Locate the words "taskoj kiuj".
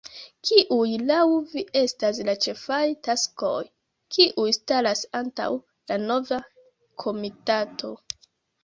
3.09-4.49